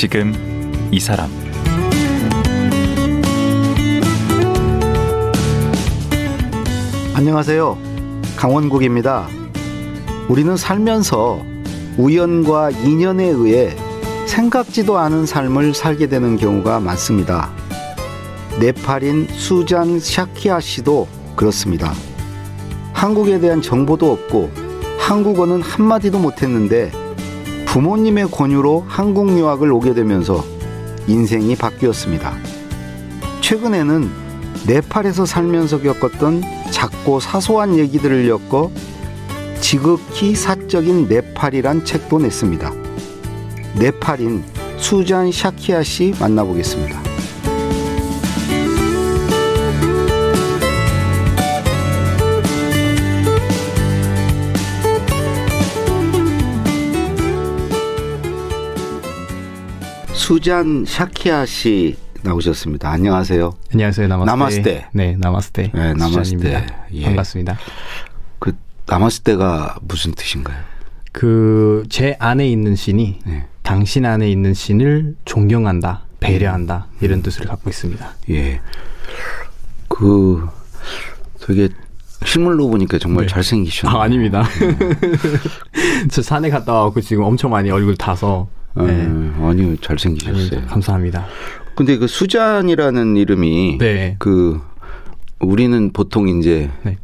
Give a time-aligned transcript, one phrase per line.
[0.00, 0.32] 지금
[0.92, 1.28] 이 사람
[7.16, 7.76] 안녕하세요.
[8.36, 9.26] 강원국입니다.
[10.28, 11.44] 우리는 살면서
[11.96, 13.74] 우연과 인연에 의해
[14.26, 17.50] 생각지도 않은 삶을 살게 되는 경우가 많습니다.
[18.60, 21.92] 네팔인 수잔 샤키아 씨도 그렇습니다.
[22.92, 24.52] 한국에 대한 정보도 없고
[25.00, 27.07] 한국어는 한마디도 못했는데
[27.68, 30.42] 부모님의 권유로 한국 유학을 오게 되면서
[31.06, 32.34] 인생이 바뀌었습니다.
[33.42, 34.10] 최근에는
[34.66, 38.70] 네팔에서 살면서 겪었던 작고 사소한 얘기들을 엮어
[39.60, 42.72] 지극히 사적인 네팔이란 책도 냈습니다.
[43.78, 44.44] 네팔인
[44.78, 47.07] 수잔 샤키아 씨 만나보겠습니다.
[60.28, 62.90] 수잔 샤키아 씨 나오셨습니다.
[62.90, 63.50] 안녕하세요.
[63.72, 64.08] 안녕하세요.
[64.08, 64.34] 나마스테.
[64.34, 64.88] 나마스테.
[64.92, 65.70] 네, 나마스테.
[65.72, 66.66] 네, 나마스테.
[66.92, 67.04] 예.
[67.04, 67.56] 반갑습니다.
[68.38, 68.52] 그
[68.86, 70.58] 나마스테가 무슨 뜻인가요?
[71.12, 73.46] 그 제 안에 있는 신이 네.
[73.62, 78.06] 당신 안에 있는 신을 존경한다, 배려한다 이런 뜻을 갖고 있습니다.
[78.28, 78.60] 예.
[79.88, 80.46] 그
[81.40, 81.70] 되게
[82.26, 83.32] 실물로 보니까 정말 네.
[83.32, 83.98] 잘생기셨네요.
[83.98, 84.44] 아, 아닙니다.
[86.12, 88.50] 저 산에 갔다 와고 지금 엄청 많이 얼굴 타서
[88.86, 88.92] 네.
[88.92, 89.02] 네.
[89.02, 89.82] 아니요, 아닙니다.
[89.86, 90.66] 잘생기셨어요.
[90.66, 91.26] 감사합니다.
[91.74, 94.16] 근데 그 수잔이라는 이름이 네.
[94.18, 94.60] 그
[95.40, 96.98] 우리는 보통 이제 네.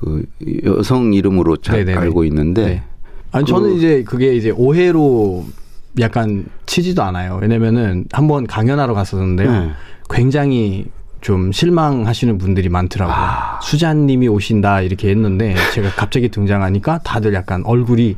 [0.00, 0.24] 그
[0.64, 1.98] 여성 이름으로 잘 네네네.
[1.98, 2.82] 알고 있는데 네.
[3.32, 5.44] 아니 그- 저는 이제 그게 이제 오해로
[6.00, 7.38] 약간 치지도 않아요.
[7.42, 9.50] 왜냐면은 한번 강연하러 갔었는데요.
[9.50, 9.70] 네.
[10.10, 10.86] 굉장히
[11.20, 13.14] 좀 실망하시는 분들이 많더라고요.
[13.16, 13.60] 아.
[13.60, 18.16] 수잔님이 오신다 이렇게 했는데 제가 갑자기 등장하니까 다들 약간 얼굴이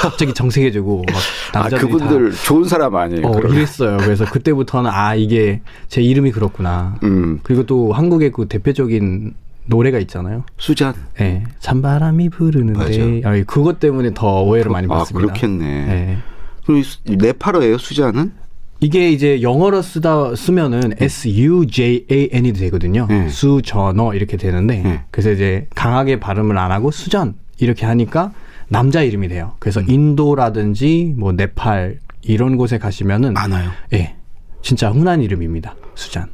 [0.00, 1.04] 갑자기 정색해지고
[1.52, 3.22] 막아 남자들이 그분들 좋은 사람 아니에요.
[3.22, 3.40] 다 어.
[3.40, 3.98] 이랬어요.
[3.98, 6.96] 그래서 그때부터는 아 이게 제 이름이 그렇구나.
[7.02, 9.34] 음, 그리고 또 한국의 그 대표적인
[9.66, 10.44] 노래가 있잖아요.
[10.56, 10.94] 수잔.
[11.20, 15.32] 예, 찬바람이 부르는데 아, 그것 때문에 더 오해를 많이 아 받습니다.
[15.32, 15.66] 그렇겠네.
[15.66, 16.18] 예.
[16.64, 18.32] 그럼 네팔어예요 수잔은?
[18.80, 23.06] 이게 이제 영어로 쓰다 쓰면은 S U J A N이 되거든요.
[23.08, 23.28] 네.
[23.28, 25.04] 수전어 이렇게 되는데 네.
[25.10, 28.32] 그래서 이제 강하게 발음을 안 하고 수전 이렇게 하니까
[28.68, 29.52] 남자 이름이 돼요.
[29.58, 29.86] 그래서 음.
[29.88, 33.70] 인도라든지 뭐 네팔 이런 곳에 가시면은 많아요.
[33.92, 34.16] 예.
[34.62, 35.74] 진짜 흔한 이름입니다.
[35.94, 36.26] 수잔.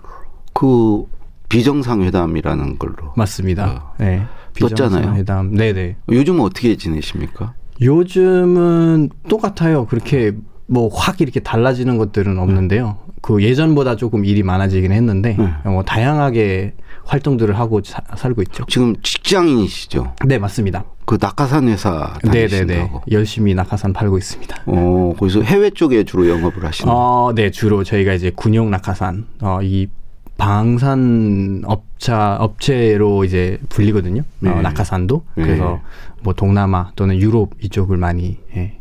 [0.53, 1.05] 그
[1.49, 3.13] 비정상회담이라는 걸로.
[3.17, 3.93] 맞습니다.
[4.01, 4.23] 예.
[4.63, 4.69] 어.
[4.69, 5.15] 떴잖아요.
[5.15, 5.53] 회담.
[5.55, 5.97] 네, 네.
[6.11, 7.55] 요즘은 어떻게 지내십니까?
[7.81, 9.87] 요즘은 똑같아요.
[9.87, 10.33] 그렇게
[10.67, 12.99] 뭐 확 이렇게 달라지는 것들은 없는데요.
[13.21, 15.71] 그 예전보다 조금 일이 많아지긴 했는데 네.
[15.71, 16.75] 뭐 다양하게
[17.05, 18.65] 활동들을 하고 사- 살고 있죠.
[18.69, 20.15] 지금 직장인이시죠?
[20.27, 20.85] 네, 맞습니다.
[21.05, 23.03] 그 낙하산 회사 네, 네, 다니신다고.
[23.07, 23.13] 네.
[23.13, 24.63] 열심히 낙하산 팔고 있습니다.
[24.67, 26.91] 어, 거기서 해외 쪽에 주로 영업을 하시는.
[26.93, 29.89] 어, 네, 주로 저희가 이제 군용 낙하산, 어, 이
[30.37, 34.23] 방산 업차 업체로 이제 불리거든요.
[34.41, 34.51] 네.
[34.51, 35.43] 어, 낙하산도 네.
[35.45, 35.81] 그래서
[36.23, 38.79] 뭐 동남아 또는 유럽 이쪽을 많이 예.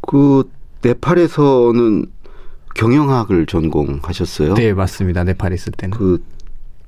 [0.00, 0.48] 그
[0.82, 2.06] 네팔에서는
[2.74, 4.54] 경영학을 전공하셨어요?
[4.54, 5.24] 네, 맞습니다.
[5.24, 5.96] 네팔에 있을 때는.
[5.96, 6.22] 그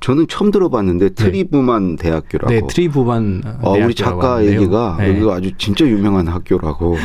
[0.01, 2.53] 저는 처음 들어봤는데 트리부만 대학교라고.
[2.55, 5.09] 네, 트리부반 어, 우리 작가 얘기가 네.
[5.11, 6.97] 여기가 아주 진짜 유명한 학교라고.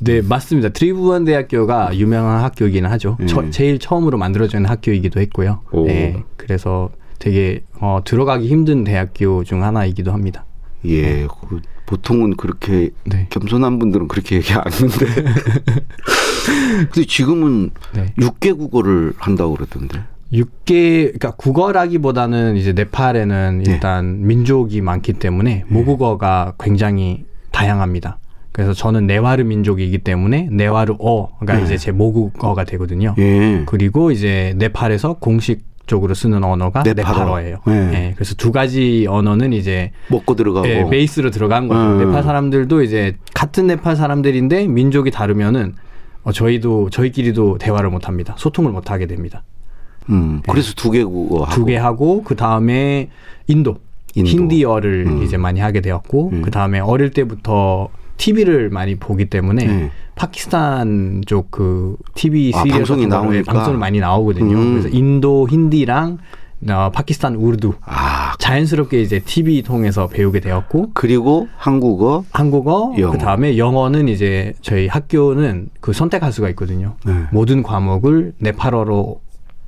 [0.00, 0.68] 네, 맞습니다.
[0.68, 3.16] 트리부반 대학교가 유명한 학교이기는 하죠.
[3.20, 3.26] 네.
[3.26, 5.60] 처- 제일 처음으로 만들어진 학교이기도 했고요.
[5.72, 5.86] 오.
[5.86, 10.44] 네, 그래서 되게 어, 들어가기 힘든 대학교 중 하나이기도 합니다.
[10.84, 13.28] 예, 그 보통은 그렇게 네.
[13.30, 15.06] 겸손한 분들은 그렇게 얘기 안 하는데.
[16.92, 18.12] 근데 지금은 네.
[18.18, 20.00] 6개 국어를 한다고 그러던데.
[20.32, 23.72] 6개, 그러니까 국어라기보다는 이제 네팔에는 네.
[23.72, 28.18] 일단 민족이 많기 때문에 모국어가 굉장히 다양합니다.
[28.52, 31.62] 그래서 저는 네와르 민족이기 때문에 네와르어가 네.
[31.62, 33.14] 이제 제 모국어가 되거든요.
[33.18, 33.62] 예.
[33.66, 37.18] 그리고 이제 네팔에서 공식적으로 쓰는 언어가 네팔어.
[37.18, 37.58] 네팔어예요.
[37.66, 37.90] 네.
[37.92, 40.66] 예, 그래서 두 가지 언어는 이제 먹고 들어가고.
[40.68, 41.80] 예, 베이스로 들어간 거죠.
[41.80, 41.98] 음.
[41.98, 45.74] 네팔 사람들도 이제 같은 네팔 사람들인데 민족이 다르면은
[46.24, 48.34] 어, 저희도 저희끼리도 대화를 못 합니다.
[48.38, 49.44] 소통을 못 하게 됩니다.
[50.10, 51.54] 음, 그래서 두개 국어 하고.
[51.54, 53.08] 두개 하고 그 다음에
[53.46, 53.76] 인도,
[54.14, 54.30] 인도.
[54.30, 55.22] 힌디어를 음.
[55.22, 56.42] 이제 많이 하게 되었고 음.
[56.42, 59.90] 그 다음에 어릴 때부터 TV를 많이 보기 때문에 네.
[60.14, 63.52] 파키스탄 쪽 그 TV 아, 시리얼 방송이 나오니까?
[63.52, 64.56] 방송을 많이 나오거든요.
[64.56, 64.70] 음.
[64.80, 66.18] 그래서 인도 힌디랑
[66.70, 72.24] 어, 파키스탄 우르두 아, 자연스럽게 이제 TV 통해서 배우게 되었고 그리고 한국어.
[72.32, 72.92] 한국어.
[72.94, 76.96] 그 다음에 영어는 이제 저희 학교는 그 선택할 수가 있거든요.
[77.04, 77.12] 네.
[77.30, 79.20] 모든 과목을 네팔어로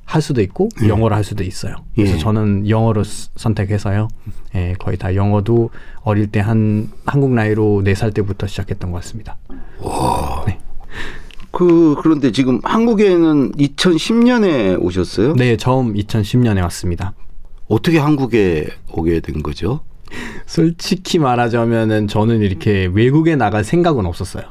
[0.09, 1.75] 할 수도 있고 영어로 할 수도 있어요.
[1.95, 2.17] 그래서 예.
[2.17, 4.07] 저는 영어로 스- 선택해서요.
[4.55, 5.69] 예, 거의 다 영어도
[6.01, 9.37] 어릴 때 한 한국 나이로 네 살 때부터 시작했던 것 같습니다.
[11.51, 15.33] 그그 그런데 지금 한국에는 2010년에 오셨어요?
[15.33, 17.13] 네, 처음 2010년에 왔습니다.
[17.67, 19.81] 어떻게 한국에 오게 된 거죠?
[20.47, 24.43] 솔직히 말하자면은 저는 이렇게 외국에 나갈 생각은 없었어요.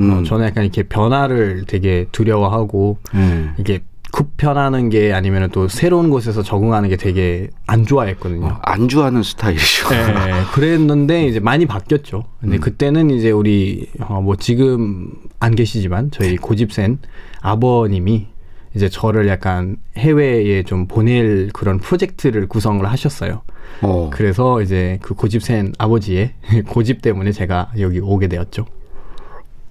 [0.00, 0.10] 음.
[0.10, 3.48] 어, 저는 약간 이렇게 변화를 되게 두려워하고 네.
[3.58, 3.80] 이게
[4.12, 8.46] 급변하는 게 아니면 또 새로운 곳에서 적응하는 게 되게 안 좋아했거든요.
[8.46, 9.90] 어, 안주하는 스타일이죠.
[9.90, 12.24] 네, 그랬는데 이제 많이 바뀌었죠.
[12.40, 16.98] 근데 그때는 이제 우리 어, 뭐 지금 안 계시지만 저희 고집센
[17.40, 18.28] 아버님이
[18.74, 23.42] 이제 저를 약간 해외에 좀 보낼 그런 프로젝트를 구성을 하셨어요.
[23.82, 24.10] 어.
[24.12, 26.34] 그래서 이제 그 고집센 아버지의
[26.68, 28.66] 고집 때문에 제가 여기 오게 되었죠.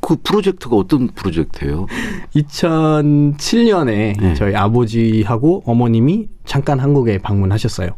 [0.05, 1.87] 그 프로젝트가 어떤 프로젝트예요?
[2.35, 4.33] 2007년에 네.
[4.35, 7.89] 저희 아버지하고 어머님이 잠깐 한국에 방문하셨어요.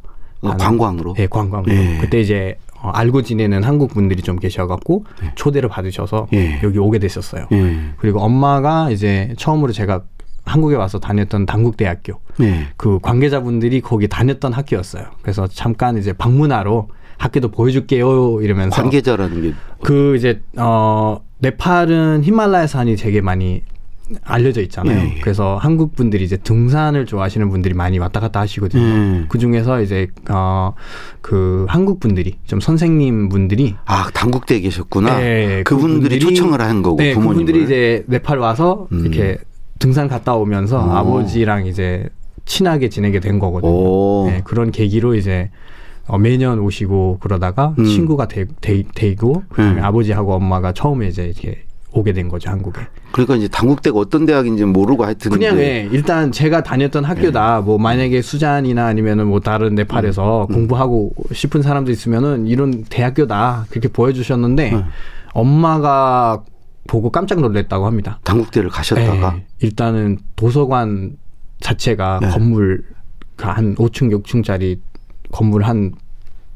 [0.42, 1.14] 어, 한- 관광으로?
[1.16, 1.70] 네, 관광으로.
[1.74, 1.98] 예.
[2.00, 5.04] 그때 이제 어, 알고 지내는 한국 분들이 좀 계셔갖고
[5.36, 6.62] 초대를 받으셔서 예.
[6.64, 7.48] 여기 오게 됐었어요.
[7.52, 7.76] 예.
[7.98, 10.04] 그리고 엄마가 이제 처음으로 제가
[10.46, 12.68] 한국에 와서 다녔던 단국대학교 네.
[12.78, 15.04] 그 관계자분들이 거기 다녔던 학교였어요.
[15.22, 16.88] 그래서 잠깐 이제 방문하러
[17.18, 23.62] 학교도 보여줄게요 이러면서 관계자라는 게 그 이제 어 네팔은 히말라야 산이 되게 많이
[24.24, 24.98] 알려져 있잖아요.
[24.98, 25.20] 예, 예.
[25.20, 28.82] 그래서 한국 분들이 이제 등산을 좋아하시는 분들이 많이 왔다 갔다 하시거든요.
[28.82, 29.26] 음.
[29.28, 35.20] 그 중에서 이제 어그 한국 분들이 좀 선생님 분들이 아 당국대에 계셨구나.
[35.20, 37.46] 네, 그분들이, 초청을 한 거고 네, 부모님을.
[37.46, 39.02] 그분들이 이제 네팔 와서 음.
[39.02, 39.38] 이렇게
[39.80, 40.90] 등산 갔다 오면서 오.
[40.92, 42.08] 아버지랑 이제
[42.46, 43.72] 친하게 지내게 된 거거든요.
[43.72, 44.28] 오.
[44.30, 45.50] 네, 그런 계기로 이제
[46.08, 47.86] 어, 매년 오시고 그러다가 음.
[47.86, 49.86] 친구가 되, 되, 되 고 그다음에 음.
[49.86, 52.82] 아버지하고 엄마가 처음에 이제 이렇게 오게 된 거죠 한국에.
[53.12, 57.08] 그러니까 이제 당국대가 어떤 대학인지 모르고 하여튼 그냥 예, 일단 제가 다녔던 네.
[57.08, 57.62] 학교다.
[57.62, 60.54] 뭐 만약에 수잔이나 아니면은 뭐 다른 네팔에서 음.
[60.54, 64.84] 공부하고 싶은 사람도 있으면은 이런 대학교다 그렇게 보여주셨는데 음.
[65.34, 66.44] 엄마가
[66.88, 68.20] 보고 깜짝 놀랐다고 합니다.
[68.24, 71.18] 당국대를 가셨다가 예, 일단은 도서관
[71.60, 72.30] 자체가 네.
[72.30, 72.84] 건물
[73.36, 74.80] 그한 5층 6층짜리
[75.32, 75.92] 건물 한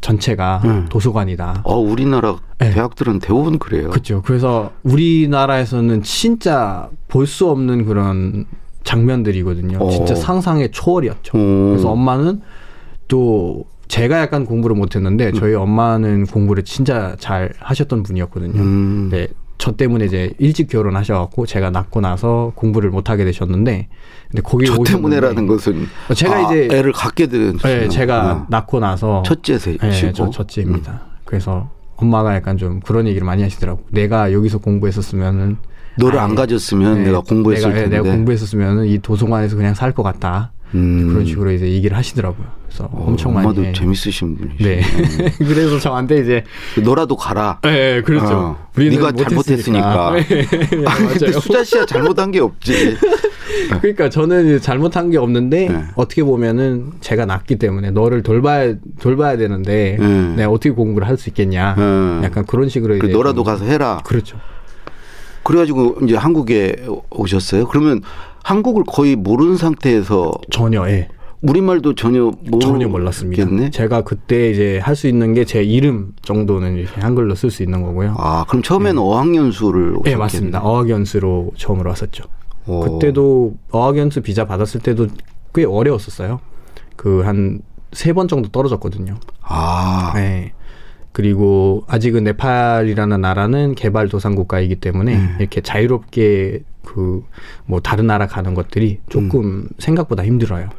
[0.02, 0.86] 전체가 음.
[0.90, 1.62] 도서관이다.
[1.64, 2.72] 어 우리나라 네.
[2.72, 3.90] 대학들은 대부분 그래요.
[3.90, 4.22] 그렇죠.
[4.24, 8.46] 그래서 우리나라에서는 진짜 볼 수 없는 그런
[8.84, 9.78] 장면들이거든요.
[9.80, 9.90] 어.
[9.92, 11.38] 진짜 상상의 초월이었죠.
[11.38, 11.70] 오.
[11.70, 12.42] 그래서 엄마는
[13.08, 18.60] 또 제가 약간 공부를 못했는데 저희 엄마는 공부를 진짜 잘 하셨던 분이었거든요.
[18.60, 19.10] 음.
[19.12, 19.28] 네,
[19.62, 23.90] 저 때문에 이제 일찍 결혼하셔갖고 제가 낳고 나서 공부를 못 하게 되셨는데,
[24.32, 25.86] 근데 거기 저 때문에라는 것은
[26.16, 28.48] 제가 아, 이제 애를 갖게 된 네, 제가 어.
[28.50, 31.02] 낳고 나서 첫째세시고 네, 저 첫째입니다.
[31.26, 33.84] 그래서 엄마가 약간 좀 그런 얘기를 많이 하시더라고.
[33.92, 35.58] 내가 여기서 공부했었으면은
[36.00, 37.98] 너를 아예, 안 가졌으면 네, 내가 공부했을 내가, 예, 텐데.
[38.00, 40.54] 내가 공부했었으면은 이 도서관에서 그냥 살 것 같다.
[40.76, 41.08] 음.
[41.10, 42.48] 그런 식으로 이제 얘기를 하시더라고요.
[42.68, 43.46] 그래서 어, 엄청 많이.
[43.46, 43.74] 엄마도 해.
[43.74, 44.76] 재밌으신 분이시네.
[44.76, 44.82] 네.
[45.40, 46.44] 그래서 저한테 이제
[46.84, 47.60] 너라도 가라.
[47.64, 48.26] 네, 그렇죠.
[48.28, 49.24] 어, 네가 못했으니까.
[49.24, 50.12] 잘못했으니까.
[50.16, 50.46] 네,
[50.88, 51.32] 아니 근데.
[51.34, 52.96] 수자 씨야 잘못한 게 없지.
[53.82, 55.84] 그러니까 저는 잘못한 게 없는데 네.
[55.96, 60.08] 어떻게 보면은 제가 낳기 때문에 너를 돌봐야 돌봐야 되는데 네.
[60.38, 61.76] 내가 어떻게 공부를 할 수 있겠냐.
[61.76, 62.26] 네.
[62.26, 64.02] 약간 그런 식으로 그 이제 너라도 좀- 가서 해라.
[64.06, 64.40] 그렇죠.
[65.44, 66.76] 그래가지고 이제 한국에
[67.10, 67.68] 오셨어요.
[67.68, 68.02] 그러면
[68.44, 71.08] 한국을 거의 모르는 상태에서 전혀 예.
[71.42, 73.44] 우리말도 전혀 모르 전혀 몰랐습니다.
[73.46, 73.70] 겠네?
[73.72, 77.82] 제가 그때 이제 할 수 있는 게 제 이름 정도는 이렇게 한글로 쓸 수 있는
[77.82, 78.14] 거고요.
[78.18, 80.16] 아 그럼 처음에는 어학연수를 네, 오셨겠네.
[80.18, 80.60] 맞습니다.
[80.64, 82.26] 어학연수로 처음으로 왔었죠.
[82.68, 82.80] 오.
[82.82, 85.08] 그때도 어학연수 비자 받았을 때도
[85.56, 86.40] 꽤 어려웠었어요.
[86.96, 87.62] 그 한
[87.94, 89.16] 세 번 정도 떨어졌거든요.
[89.42, 90.54] 아 네.
[91.12, 95.36] 그리고 아직은 네팔이라는 나라는 개발도상 국가이기 때문에 음.
[95.40, 97.22] 이렇게 자유롭게 그
[97.66, 99.68] 뭐 다른 나라 가는 것들이 조금 음.
[99.80, 100.70] 생각보다 힘들어요.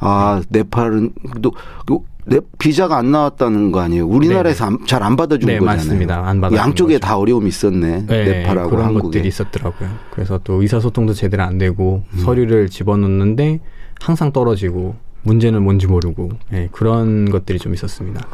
[0.00, 1.52] 아, 네팔은 또
[1.86, 4.06] 그, 네, 비자가 안 나왔다는 거 아니에요?
[4.06, 5.76] 우리나라에서 잘안 받아주는 네, 거잖아요.
[5.76, 6.16] 맞습니다.
[6.26, 7.06] 안 받아주는 양쪽에 거죠.
[7.06, 8.06] 다 어려움이 있었네.
[8.06, 9.02] 네, 네팔하고 그런 한국에.
[9.04, 9.88] 것들이 있었더라고요.
[10.10, 12.18] 그래서 또 의사소통도 제대로 안 되고 음.
[12.18, 13.60] 서류를 집어넣는데
[14.00, 18.26] 항상 떨어지고 문제는 뭔지 모르고 네, 그런 것들이 좀 있었습니다.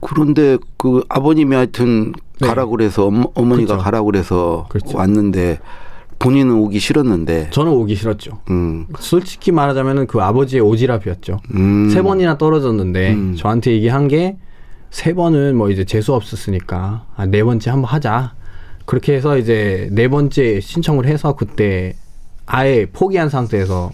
[0.00, 2.48] 그런데 그 아버님이 하여튼 네.
[2.48, 3.82] 가라고 그래서 어머, 어머 니가 그렇죠.
[3.84, 4.98] 가라고 그래서 그렇죠.
[4.98, 5.60] 왔는데
[6.24, 7.50] 본인은 오기 싫었는데.
[7.50, 8.40] 저는 오기 싫었죠.
[8.50, 8.86] 음.
[8.98, 11.38] 솔직히 말하자면 그 아버지의 오지랖이었죠.
[11.54, 11.88] 음.
[11.90, 13.36] 세 번이나 떨어졌는데 음.
[13.36, 14.36] 저한테 얘기한 게
[14.94, 18.34] 세 번은 뭐 이제 재수 없었으니까 아, 네 번째 한번 하자.
[18.86, 21.96] 그렇게 해서 이제 네 번째 신청을 해서 그때
[22.46, 23.90] 아예 포기한 상태에서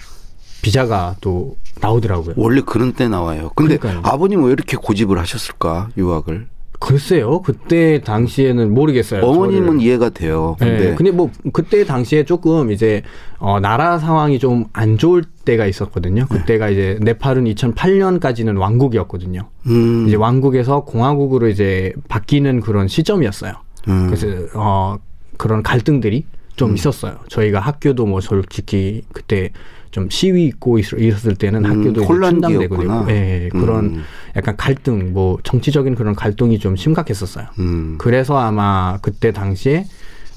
[0.60, 2.34] 비자가 또 나오더라고요.
[2.36, 3.50] 원래 그런 때 나와요.
[3.56, 4.02] 근데 그러니까요.
[4.04, 5.88] 아버님은 왜 이렇게 고집을 하셨을까?
[5.96, 6.48] 유학을.
[6.80, 7.42] 글쎄요.
[7.42, 9.22] 그때 당시에는 모르겠어요.
[9.22, 9.82] 어머님은 저를.
[9.82, 10.56] 이해가 돼요.
[10.60, 13.02] 네, 근데 근데 뭐 그때 당시에 조금 이제
[13.38, 16.26] 어 나라 상황이 좀 안 좋을 때가 있었거든요.
[16.28, 19.48] 그때가 이제 네팔은 2008년까지는 왕국이었거든요.
[19.66, 20.06] 음.
[20.08, 23.52] 이제 왕국에서 공화국으로 이제 바뀌는 그런 시점이었어요.
[23.88, 24.06] 음.
[24.06, 24.96] 그래서 어
[25.36, 26.24] 그런 갈등들이
[26.60, 27.16] 좀 있었어요.
[27.28, 29.50] 저희가 학교도 뭐 솔직히 그때
[29.90, 32.04] 좀 시위 있고 있- 있었을 때는 음, 학교도.
[32.06, 34.02] 충당되고 되고, 예, 예, 그런 음.
[34.36, 37.46] 약간 갈등, 뭐 정치적인 그런 갈등이 좀 심각했었어요.
[37.58, 37.96] 음.
[37.98, 39.86] 그래서 아마 그때 당시에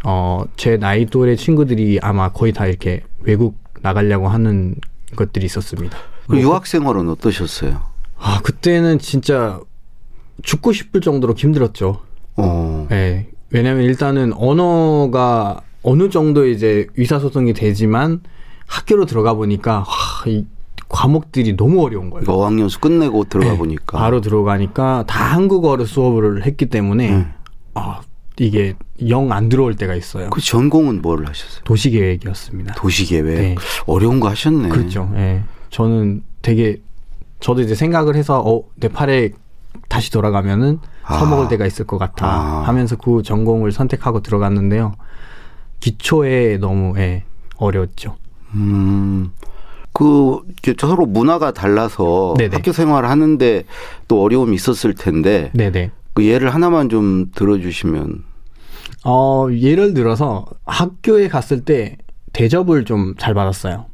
[0.05, 4.75] 어, 제 나이 또래 친구들이 아마 거의 다 이렇게 외국 나가려고 하는
[5.17, 5.97] 것들이 있었습니다.
[6.29, 7.81] 그 유학 생활은 어떠셨어요?
[8.17, 9.59] 아, 그때는 진짜
[10.41, 11.99] 죽고 싶을 정도로 힘들었죠.
[12.37, 12.87] 어.
[12.91, 13.27] 예.
[13.51, 18.21] 왜냐면 일단은 언어가 어느 정도 이제 의사소통이 되지만
[18.67, 19.85] 학교로 들어가 보니까 와,
[20.27, 20.45] 이
[20.89, 22.23] 과목들이 너무 어려운 거예요.
[22.23, 27.33] 그러니까 어학연수 끝내고 들어가 네, 보니까 바로 들어가니까 다 한국어로 수업을 했기 때문에 음.
[27.73, 28.01] 아,
[28.39, 28.75] 이게
[29.09, 30.29] 영 안 들어올 때가 있어요.
[30.29, 31.63] 그 전공은 뭘 하셨어요?
[31.65, 32.75] 도시계획이었습니다.
[32.75, 33.55] 도시계획 네.
[33.85, 34.69] 어려운 거 하셨네.
[34.69, 35.11] 그렇죠.
[35.15, 35.43] 예.
[35.69, 36.81] 저는 되게
[37.39, 39.31] 저도 이제 생각을 해서 어, 네팔에
[39.89, 41.19] 다시 돌아가면은 아.
[41.19, 42.63] 써먹을 때가 있을 것 같아 아.
[42.65, 44.93] 하면서 그 전공을 선택하고 들어갔는데요.
[45.83, 47.23] 기초에 너무 예,
[47.57, 48.15] 어려웠죠.
[48.53, 49.31] 음.
[49.91, 50.39] 그
[50.79, 52.55] 서로 문화가 달라서 네네.
[52.55, 53.65] 학교 생활을 하는데
[54.07, 55.91] 또 어려움이 있었을 텐데 네네.
[56.13, 58.23] 그 예를 하나만 좀 들어주시면
[59.03, 61.97] 어, 예를 들어서 학교에 갔을 때
[62.31, 63.85] 대접을 좀 잘 받았어요.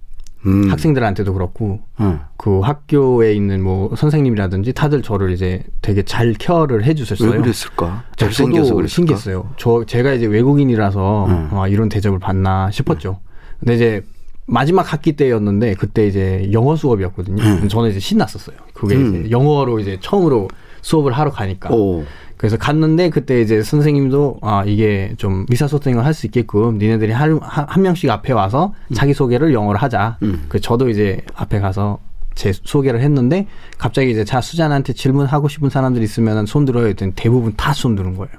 [0.45, 0.71] 음.
[0.71, 2.19] 학생들한테도 그렇고 응.
[2.37, 7.31] 그 학교에 있는 뭐 선생님이라든지 다들 저를 이제 되게 잘 케어를 해주셨어요.
[7.31, 8.03] 왜 그랬을까?
[8.11, 8.87] 네, 잘생겨서 그랬을까?
[8.87, 9.49] 신기했어요.
[9.57, 11.49] 저 제가 이제 외국인이라서 음.
[11.51, 13.19] 아, 이런 대접을 받나 싶었죠.
[13.59, 14.03] 근데 이제
[14.45, 17.43] 마지막 학기 때였는데 그때 이제 영어 수업이었거든요.
[17.43, 17.67] 음.
[17.67, 18.55] 저는 이제 신났었어요.
[18.73, 19.15] 그게 음.
[19.19, 20.47] 이제 영어로 이제 처음으로
[20.81, 21.69] 수업을 하러 가니까.
[21.73, 22.03] 오.
[22.37, 27.65] 그래서 갔는데 그때 이제 선생님도 아 이게 좀 의사소통을 할 수 있게끔 니네들이 한, 한,
[27.67, 30.17] 한 명씩 앞에 와서 자기 소개를 영어로 하자.
[30.23, 30.45] 음.
[30.47, 31.99] 그 저도 이제 앞에 가서
[32.35, 37.53] 제 소개를 했는데 갑자기 이제 자 수잔한테 질문하고 싶은 사람들 있으면 손 들어요 했더니 대부분
[37.57, 38.31] 다 손 드는 거예요.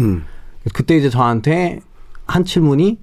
[0.00, 0.24] 음.
[0.74, 1.80] 그때 이제 저한테
[2.26, 2.98] 한 질문이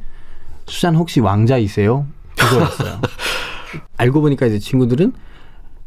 [0.67, 2.05] 수잔 혹시 왕자이세요?
[2.37, 2.99] 이거였어요.
[3.97, 5.13] 알고 보니까 이제 친구들은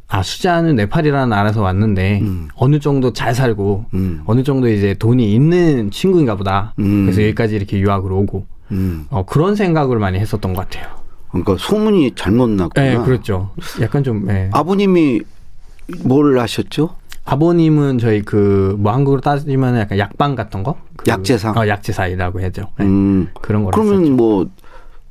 [0.08, 2.48] 아 수잔은 네팔이라는 나라에서 왔는데 음.
[2.54, 4.22] 어느 정도 잘 살고 음.
[4.26, 6.75] 어느 정도 이제 돈이 있는 친구인가 보다.
[6.78, 7.04] 음.
[7.06, 9.06] 그래서 여기까지 이렇게 유학으로 오고 음.
[9.10, 10.94] 어, 그런 생각을 많이 했었던 것 같아요.
[11.30, 12.86] 그러니까 소문이 잘못 났구나.
[12.86, 13.50] 네, 그렇죠.
[13.80, 14.48] 약간 좀 예.
[14.52, 15.22] 아버님이
[16.04, 16.90] 뭘 하셨죠?
[17.25, 21.56] 아버님은 저희 그 뭐 한국으로 따지면 약간 약방 같은 거, 그- 약재상?
[21.58, 22.68] 어, 약재사이라고 하죠.
[22.78, 22.84] 네.
[22.86, 23.28] 음.
[23.42, 24.14] 그런 거를 그러면 했었죠.
[24.16, 24.46] 뭐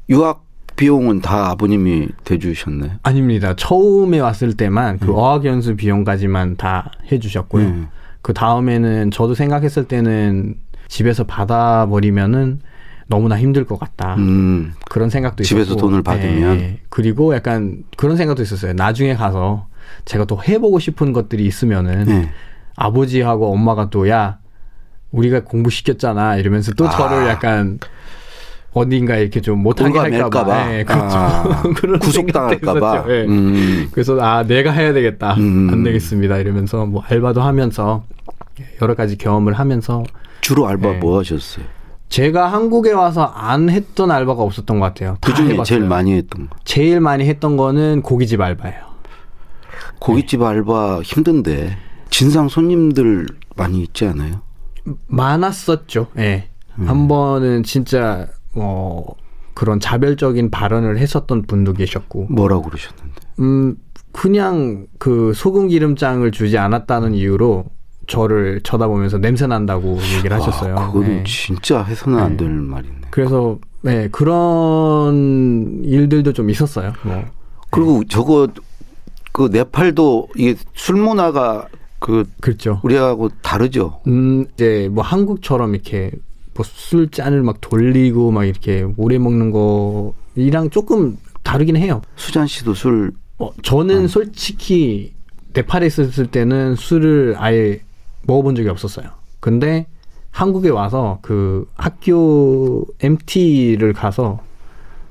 [0.10, 0.45] 유학
[0.75, 2.98] 비용은 다 아버님이 대주셨네.
[3.03, 3.53] 아닙니다.
[3.55, 5.00] 처음에 왔을 때만 음.
[5.00, 7.65] 그 어학연수 비용까지만 다 해주셨고요.
[7.65, 7.88] 음.
[8.22, 10.55] 그 다음에는 저도 생각했을 때는
[10.88, 12.60] 집에서 받아버리면은
[13.08, 14.15] 너무나 힘들 것 같다.
[14.15, 14.74] 음.
[14.89, 15.82] 그런 생각도 집에서 있었고.
[15.82, 16.58] 돈을 받으면?
[16.60, 16.79] 예.
[16.89, 18.74] 그리고 약간 그런 생각도 있었어요.
[18.74, 19.67] 나중에 가서
[20.05, 22.29] 제가 또 해보고 싶은 것들이 있으면은 네.
[22.75, 24.39] 아버지하고 엄마가 또 야
[25.12, 26.89] 우리가 공부시켰잖아 이러면서 또 아.
[26.89, 27.79] 저를 약간
[28.75, 30.74] 어딘가 이렇게 좀 못하게 할까봐.
[30.74, 31.15] 예, 그렇죠.
[31.17, 31.63] 아,
[32.01, 33.05] 구속당할까봐.
[33.08, 33.24] 예.
[33.24, 33.88] 음.
[33.94, 35.70] 그래서 아 내가 해야 되겠다 음.
[35.72, 38.03] 안 되겠습니다 이러면서 뭐 알바도 하면서
[38.82, 40.03] 여러 가지 경험을 하면서
[40.41, 40.98] 주로 알바 네.
[41.00, 41.63] 뭐 하셨어요?
[42.10, 45.17] 제가 한국에 와서 안 했던 알바가 없었던 것 같아요.
[45.22, 45.63] 다그 중에 해봤어요.
[45.63, 46.55] 제일 많이 했던 거.
[46.65, 48.82] 제일 많이 했던 거는 고깃집 알바예요.
[50.00, 50.46] 고깃집 네.
[50.48, 51.77] 알바 힘든데
[52.10, 54.41] 진상 손님들 많이 있지 않아요?
[55.08, 56.08] 많았었죠.
[56.17, 56.50] 예.
[56.77, 59.16] 한 번은 진짜 뭐
[59.54, 63.22] 그런 자별적인 발언을 했었던 분도 계셨고, 뭐라고 그러셨는데?
[63.40, 63.76] 음
[64.12, 67.66] 그냥 그 소금 기름장을 주지 않았다는 이유로
[68.08, 70.78] 저를 쳐다보면서 냄새 난다고 얘기를 하셨어요.
[70.78, 71.24] 아, 그건 예.
[71.26, 72.38] 진짜 해서는 안 네.
[72.38, 72.96] 될 말이네.
[73.10, 76.94] 그래서 네 그런 일들도 좀 있었어요.
[77.04, 77.24] 뭐
[77.72, 78.48] 그리고 저거
[79.32, 81.68] 그 네팔도 이게 술 문화가
[82.00, 82.80] 그 그렇죠.
[82.84, 84.00] 우리하고 다르죠.
[84.08, 86.12] 음, 이제 뭐 한국처럼 이렇게
[86.56, 89.52] 뭐 술잔을 막 돌리고 막 이렇게 오래 먹는
[90.36, 92.02] 거이랑 조금 다르긴 해요.
[92.16, 95.14] 수잔 씨도 술 어, 저는 솔직히
[95.54, 97.82] 네팔에 있었을 때는 술을 아예
[98.24, 99.08] 먹어본 적이 없었어요.
[99.40, 99.86] 근데
[100.32, 104.40] 한국에 와서 그 학교 MT를 가서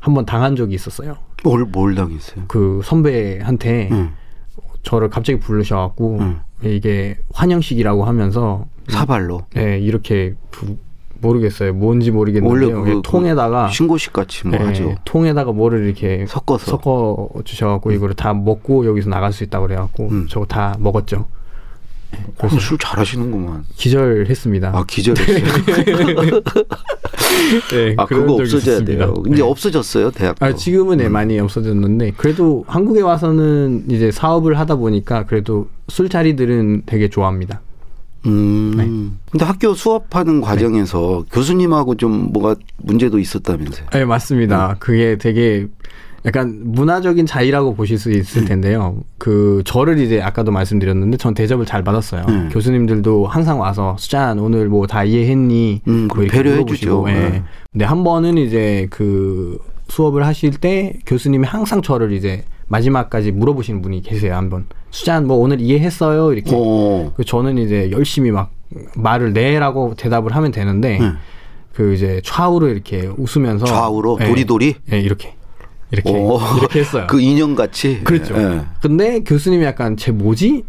[0.00, 1.16] 한번 당한 적이 있었어요.
[1.44, 2.44] 뭘, 뭘 당했어요?
[2.48, 4.12] 그 선배한테 응.
[4.82, 6.40] 저를 갑자기 부르셔갖고 응.
[6.64, 9.46] 이게 환영식이라고 하면서 사발로.
[9.54, 10.76] 네, 이렇게 부-
[11.24, 11.72] 모르겠어요.
[11.72, 12.82] 뭔지 원래 모르겠는데요.
[12.84, 14.94] 그, 예, 통에다가 신고식 같이 뭐 예, 하죠.
[15.04, 16.70] 통에다가 뭐를 이렇게 섞어서.
[16.70, 20.26] 섞어 주셔갖고 이거를 다 먹고 여기서 나갈 수 있다고 그래갖고 음.
[20.28, 21.26] 저거 다 먹었죠.
[22.38, 23.64] 그래서 술 잘하시는구만.
[23.74, 24.68] 기절했습니다.
[24.72, 25.44] 아 기절했어요.
[27.72, 29.06] 네, 아 그거 없어져야 있었습니다.
[29.06, 29.14] 돼요.
[29.26, 29.42] 이제 네.
[29.42, 30.44] 없어졌어요 대학도.
[30.46, 37.08] 아, 지금은 네, 많이 없어졌는데 그래도 한국에 와서는 이제 사업을 하다 보니까 그래도 술자리들은 되게
[37.08, 37.60] 좋아합니다.
[38.26, 38.72] 음.
[38.76, 38.84] 네.
[39.30, 43.86] 근데 학교 수업하는 과정에서 교수님하고 좀 뭐가 문제도 있었다면서요?
[43.92, 44.76] 네, 맞습니다.
[44.78, 45.66] 그게 되게
[46.26, 48.96] 약간 문화적인 차이라고 보실 수 있을 텐데요.
[49.18, 52.24] 그 저를 이제 아까도 말씀드렸는데 전 대접을 잘 받았어요.
[52.28, 52.48] 음.
[52.50, 55.82] 교수님들도 항상 와서 수잔 오늘 뭐 다 이해했니?
[55.86, 57.04] 음, 뭐 이렇게 배려해 주죠.
[57.08, 57.12] 예.
[57.12, 57.42] 네.
[57.72, 62.42] 근데 한 번은 이제 그 수업을 하실 때 교수님이 항상 저를 이제
[62.74, 64.34] 마지막까지 물어보시는 분이 계세요.
[64.34, 66.32] 한번 수잔 뭐 오늘 이해했어요?
[66.32, 66.50] 이렇게.
[66.54, 67.12] 어.
[67.16, 68.50] 그 저는 이제 열심히 막
[68.96, 71.16] 말을 네라고 대답을 하면 되는데 음.
[71.72, 74.74] 그 이제 좌우로 이렇게 웃으면서 좌우로 예, 도리도리?
[74.92, 75.34] 예, 이렇게
[75.92, 76.40] 이렇게 오.
[76.58, 77.06] 이렇게 했어요.
[77.10, 78.00] 그 인형 같이.
[78.02, 78.36] 그렇죠.
[78.36, 78.62] 예.
[78.80, 80.64] 근데 교수님이 약간 쟤 뭐지?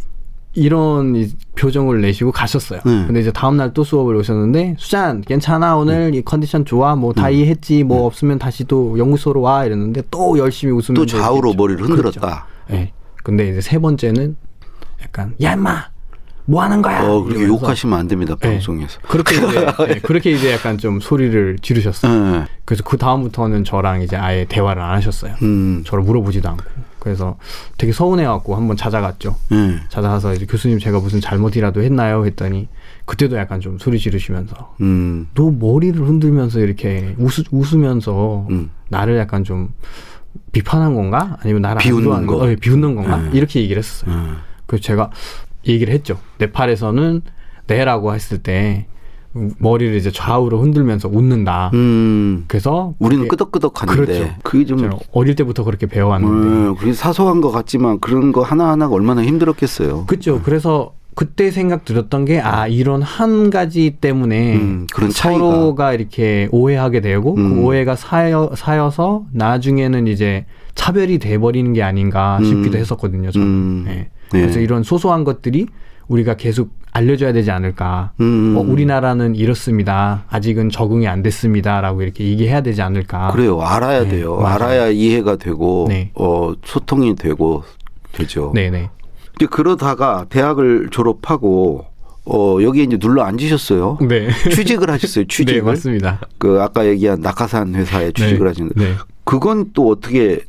[0.55, 2.79] 이런 이 표정을 내시고 가셨어요.
[2.85, 3.03] 음.
[3.07, 7.29] 근데 이제 다음 날 또 수업을 오셨는데 수잔 괜찮아 오늘 이 컨디션 좋아 뭐 다
[7.29, 11.57] 이해했지 뭐 없으면 다시 또 연구소로 와 이랬는데 또 열심히 또 웃으면서 좌우로 얘기했죠.
[11.57, 12.19] 머리를 흔들었다.
[12.67, 12.81] 그렇죠.
[12.83, 12.91] 예.
[13.23, 14.35] 근데 이제 세 번째는
[15.01, 15.83] 약간 야 임마
[16.47, 17.01] 뭐 하는 거야?
[17.03, 18.49] 어, 그렇게 이러면서 욕하시면 안 됩니다, 예.
[18.49, 18.99] 방송에서.
[19.09, 22.35] 그렇게 이제 예, 그렇게 이제 약간 좀 소리를 지르셨어요.
[22.35, 22.45] 예.
[22.65, 25.33] 그래서 그 다음부터는 저랑 이제 아예 대화를 안 하셨어요.
[25.41, 25.83] 음.
[25.85, 26.63] 저를 물어보지도 않고.
[27.05, 27.37] 그래서
[27.77, 29.35] 되게 서운해갖고 한번 찾아갔죠.
[29.51, 29.79] 예.
[29.89, 32.25] 찾아가서 이제 교수님 제가 무슨 잘못이라도 했나요?
[32.25, 32.67] 했더니
[33.05, 35.27] 그때도 약간 좀 소리 지르시면서 음.
[35.35, 38.71] 너 머리를 흔들면서 이렇게 웃, 웃으면서 음.
[38.89, 39.71] 나를 약간 좀
[40.51, 41.37] 비판한 건가?
[41.43, 42.37] 아니면 나를 안 비웃는 거.
[42.39, 42.43] 거?
[42.43, 43.17] 어, 비웃는 건가?
[43.17, 43.29] 음.
[43.35, 44.11] 이렇게 얘기를 했었어요.
[44.11, 44.37] 음.
[44.65, 45.11] 그래서 제가
[45.67, 46.17] 얘기를 했죠.
[46.39, 47.21] 네팔에서는
[47.67, 48.87] 네라고 했을 때
[49.57, 51.71] 머리를 이제 좌우로 흔들면서 웃는다.
[51.73, 52.45] 음.
[52.47, 54.33] 그래서 우리는 끄덕끄덕하는데 그렇죠.
[54.43, 58.69] 그게 좀 제가 어릴 때부터 그렇게 배워왔는데 음, 그게 사소한 것 같지만 그런 거 하나
[58.69, 60.05] 하나가 얼마나 힘들었겠어요.
[60.05, 60.41] 그렇죠.
[60.43, 65.39] 그래서 그때 생각 들었던 게 아 이런 한 가지 때문에 음, 그런 차이가.
[65.39, 67.55] 서로가 이렇게 오해하게 되고 음.
[67.55, 72.81] 그 오해가 사여, 사여서 나중에는 이제 차별이 돼버리는 게 아닌가 싶기도 음.
[72.81, 73.31] 했었거든요.
[73.31, 73.47] 저는.
[73.47, 73.83] 음.
[73.85, 74.09] 네.
[74.31, 74.41] 네.
[74.41, 75.67] 그래서 이런 소소한 것들이
[76.07, 78.11] 우리가 계속 알려줘야 되지 않을까.
[78.19, 78.55] 음.
[78.57, 80.25] 어, 우리나라는 이렇습니다.
[80.29, 83.31] 아직은 적응이 안 됐습니다라고 이렇게 얘기해야 되지 않을까.
[83.31, 83.59] 그래요.
[83.61, 84.35] 알아야 네, 돼요.
[84.35, 84.55] 맞아요.
[84.55, 86.11] 알아야 이해가 되고 네.
[86.13, 87.63] 어, 소통이 되고
[88.11, 88.51] 되죠.
[88.53, 88.89] 네네.
[89.35, 91.85] 이제 그러다가 대학을 졸업하고
[92.25, 93.97] 어, 여기에 이제 눌러 앉으셨어요.
[94.07, 94.29] 네.
[94.51, 95.25] 취직을 하셨어요.
[95.25, 95.53] 취직을.
[95.55, 96.21] 네 맞습니다.
[96.37, 98.47] 그 아까 얘기한 낙하산 회사에 취직을 네.
[98.47, 98.93] 하시는데 네.
[99.25, 100.41] 그건 또 어떻게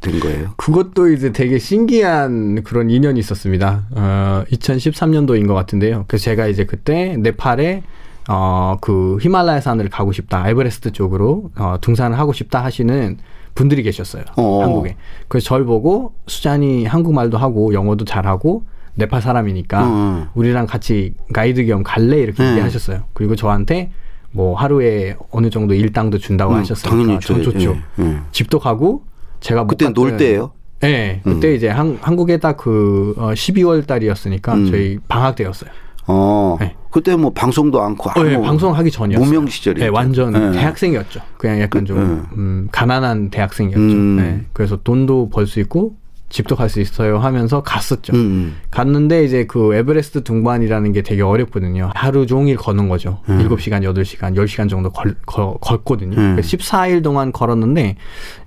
[0.00, 0.50] 된 거예요?
[0.56, 3.84] 그것도 이제 되게 신기한 그런 인연이 있었습니다.
[3.90, 6.04] 어, 2013년도인 것 같은데요.
[6.08, 7.82] 그래서 제가 이제 그때 네팔에
[8.28, 10.48] 어, 그 히말라야 산을 가고 싶다.
[10.48, 13.18] 에베레스트 쪽으로 어, 등산을 하고 싶다 하시는
[13.54, 14.24] 분들이 계셨어요.
[14.36, 14.62] 어.
[14.62, 14.96] 한국에.
[15.28, 20.28] 그래서 절 보고 수잔이 한국말도 하고 영어도 잘하고 네팔 사람이니까 어.
[20.34, 22.50] 우리랑 같이 가이드 겸 갈래 이렇게 네.
[22.50, 23.04] 얘기하셨어요.
[23.12, 23.90] 그리고 저한테
[24.32, 26.90] 뭐 하루에 어느 정도 일당도 준다고 음, 하셨어요.
[26.90, 27.18] 당연히.
[27.18, 27.76] 좋죠.
[27.98, 28.18] 예, 예.
[28.30, 29.02] 집도 가고
[29.40, 30.52] 제가 못 그때 놀 때예요?
[30.80, 34.70] 네, 그때 이제 한, 한국에 딱그 어, 12월 달이었으니까 음.
[34.70, 35.70] 저희 방학 때였어요.
[36.06, 36.56] 어.
[36.58, 36.74] 네.
[36.90, 39.24] 그때 뭐 방송도 않고 어, 네, 방송하기 전이었어요.
[39.24, 39.84] 무명 시절이었죠.
[39.84, 40.52] 네, 완전 네.
[40.58, 41.20] 대학생이었죠.
[41.36, 42.36] 그냥 약간 그, 좀 네.
[42.36, 43.80] 음, 가난한 대학생이었죠.
[43.80, 44.16] 음.
[44.16, 45.94] 네, 그래서 돈도 벌 수 있고
[46.30, 48.14] 집도 갈 수 있어요 하면서 갔었죠.
[48.14, 48.56] 음.
[48.70, 51.90] 갔는데 이제 그 에베레스트 등반이라는 게 되게 어렵거든요.
[51.94, 53.20] 하루 종일 걷는 거죠.
[53.28, 53.38] 음.
[53.48, 56.16] 7시간, 8시간, 10시간 정도 걸, 걸, 걷거든요.
[56.16, 56.36] 음.
[56.36, 57.96] 그래서 14일 동안 걸었는데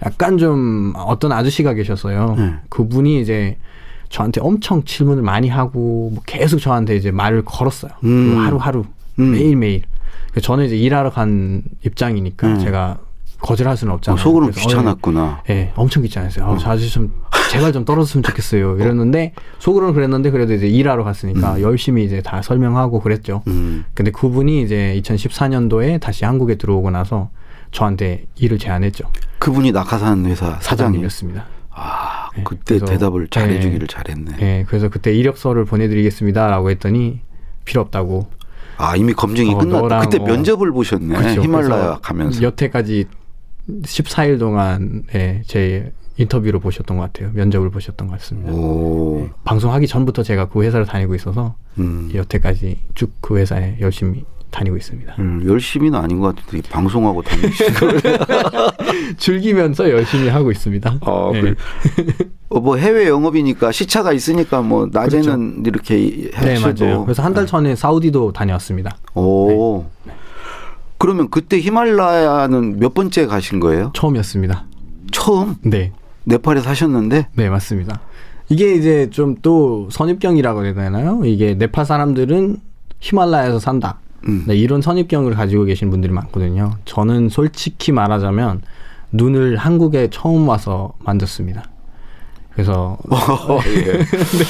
[0.05, 2.35] 약간 좀 어떤 아저씨가 계셨어요.
[2.37, 2.59] 음.
[2.69, 3.57] 그분이 이제
[4.07, 7.91] 저한테 엄청 질문을 많이 하고 뭐 계속 저한테 이제 말을 걸었어요.
[8.05, 8.37] 음.
[8.39, 8.85] 하루하루
[9.19, 9.31] 음.
[9.31, 9.81] 매일매일.
[10.41, 12.59] 저는 이제 일하러 간 입장이니까 음.
[12.59, 12.99] 제가
[13.41, 14.23] 거절할 수는 어, 없잖아요.
[14.23, 15.43] 속으로 그래서 귀찮았구나.
[15.49, 16.45] 예, 네, 엄청 귀찮았어요.
[16.45, 17.11] 어, 저 아저씨 좀
[17.53, 18.77] 제발 좀 떨어졌으면 좋겠어요.
[18.77, 23.43] 이랬는데 속으로는 그랬는데 그래도 이제 일하러 갔으니까 열심히 이제 다 설명하고 그랬죠.
[23.47, 23.85] 음.
[23.93, 27.29] 근데 그분이 이제 2014년도에 다시 한국에 들어오고 나서
[27.71, 29.05] 저한테 일을 제안했죠.
[29.39, 30.61] 그분이 낙하산 회사 사장님.
[30.61, 31.45] 사장님이었습니다.
[31.75, 33.27] 아, 네, 그때 그래서- 대답을 네.
[33.31, 34.31] 잘해주기를 잘했네.
[34.41, 37.21] 예, 그래서 그때 이력서를 보내드리겠습니다라고 했더니
[37.65, 38.27] 필요 없다고.
[38.77, 39.99] 아, 이미 검증이 어, 끝났다.
[40.01, 41.15] 그때 뭐- 면접을 보셨네.
[41.15, 41.41] 그렇죠.
[41.41, 42.41] 히말라야 가면서.
[42.43, 43.05] 여태까지
[43.83, 47.31] 14일 동안 예, 제 인터뷰를 보셨던 것 같아요.
[47.33, 48.51] 면접을 보셨던 것 같습니다.
[48.51, 49.27] 오.
[49.43, 52.11] 방송하기 전부터 제가 그 회사를 다니고 있어서 음.
[52.13, 55.15] 여태까지 쭉 그 회사에 열심히 다니고 있습니다.
[55.17, 58.01] 음, 열심히는 아닌 것 같은데 방송하고 다니시는 걸.
[59.17, 60.99] 즐기면서 열심히 하고 있습니다.
[61.01, 61.41] 어, 네.
[61.41, 61.55] 그,
[62.49, 66.85] 어, 뭐 해외 영업이니까 시차가 있으니까 뭐 낮에는 이렇게 네, 하셔도.
[66.85, 67.03] 맞아요.
[67.05, 68.95] 그래서 한 달 전에 사우디도 다녀왔습니다.
[69.15, 69.85] 오.
[70.99, 73.91] 그러면 그때 히말라야는 몇 번째 가신 거예요?
[73.95, 74.65] 처음이었습니다.
[75.11, 75.91] 처음 네.
[76.25, 77.99] 네팔에 사셨는데 네, 맞습니다.
[78.49, 81.21] 이게 이제 좀 또 선입견이라고 해야 되나요?
[81.25, 82.57] 이게 네팔 사람들은
[82.99, 83.99] 히말라야에서 산다.
[84.27, 84.45] 음.
[84.47, 86.75] 네, 이런 선입견을 가지고 계신 분들이 많거든요.
[86.85, 88.61] 저는 솔직히 말하자면
[89.11, 91.63] 눈을 한국에 처음 와서 만졌습니다.
[92.53, 94.05] 그래서 어, 예.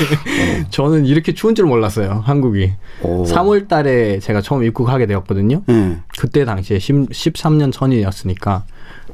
[0.69, 2.21] 저는 이렇게 추운 줄 몰랐어요.
[2.25, 2.73] 한국이.
[3.01, 3.23] 오.
[3.23, 5.63] 3월 달에 제가 처음 입국하게 되었거든요.
[5.69, 5.97] 예.
[6.19, 8.65] 그때 당시에 10, 13년 전이었으니까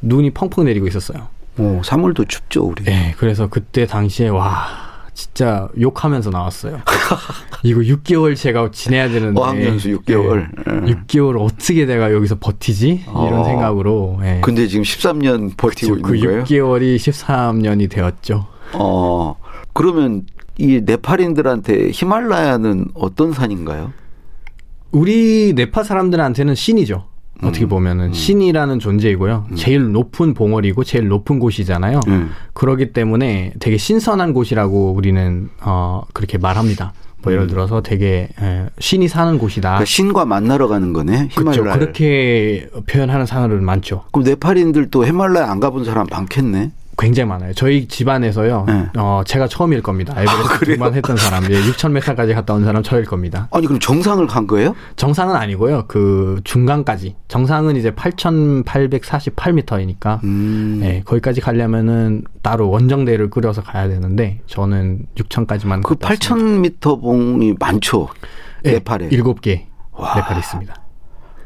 [0.02, 1.28] 눈이 펑펑 내리고 있었어요.
[1.58, 2.84] 어, 3월도 춥죠, 우리.
[2.84, 6.80] 네, 그래서 그때 당시에 와 진짜 욕하면서 나왔어요.
[7.62, 10.48] 이거 6개월 제가 지내야 되는데 어학연수 6개월.
[10.84, 13.44] 네, 6개월 어떻게 내가 여기서 버티지 이런 어.
[13.44, 14.18] 생각으로.
[14.22, 14.40] 네.
[14.42, 16.44] 근데 지금 13년 버티고 그 있는 거예요?
[16.44, 18.46] 6개월이 13년이 되었죠.
[18.72, 19.36] 어,
[19.74, 20.24] 그러면
[20.56, 23.92] 이 네팔인들한테 히말라야는 어떤 산인가요?
[24.92, 27.09] 우리 네파 사람들한테는 신이죠.
[27.42, 29.46] 어떻게 보면은 신이라는 존재이고요.
[29.56, 32.00] 제일 높은 봉어리고 제일 높은 곳이잖아요.
[32.08, 32.30] 음.
[32.52, 36.92] 그러기 때문에 되게 신선한 곳이라고 우리는 어 그렇게 말합니다.
[37.22, 39.68] 뭐 예를 들어서 되게 에, 신이 사는 곳이다.
[39.68, 41.60] 그러니까 신과 만나러 가는 거네, 그렇죠.
[41.60, 41.78] 히말라야.
[41.78, 44.04] 그렇게 표현하는 사람들은 많죠.
[44.10, 46.72] 그럼 네팔인들도 히말라야 안 가본 사람 많겠네?
[47.00, 47.52] 굉장히 많아요.
[47.54, 48.64] 저희 집안에서요.
[48.68, 48.86] 네.
[48.98, 50.12] 어 제가 처음일 겁니다.
[50.16, 53.48] 에베레스트 등반했던 사람, 6천 메타까지 갔다 온 사람 저일 겁니다.
[53.50, 54.74] 아니, 그럼 정상을 간 거예요?
[54.96, 55.84] 정상은 아니고요.
[55.88, 57.16] 그 중간까지.
[57.28, 60.78] 정상은 이제 8,848m이니까 음.
[60.80, 68.08] 네, 거기까지 가려면은 따로 원정대를 끌어서 가야 되는데 저는 6천까지만 그 8,000m 봉이 많죠.
[68.62, 69.08] 네팔에.
[69.10, 70.14] 일곱 개 와.
[70.16, 70.74] 네팔에 있습니다.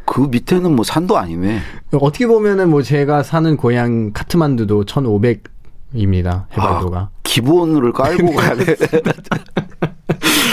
[0.06, 1.60] 그 밑에는 뭐 산도 아니네.
[1.92, 6.44] 어떻게 보면은 뭐 제가 사는 고향 카트만두도 1,500입니다.
[6.52, 6.98] 해발도가.
[6.98, 8.76] 아, 기본을 깔고 가야 돼.